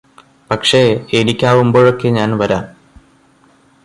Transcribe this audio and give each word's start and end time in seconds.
പക്ഷേ 0.51 0.79
എനിക്കാവുമ്പോഴൊക്കെ 1.13 2.09
ഞാന് 2.09 2.33
വരാം 2.33 2.65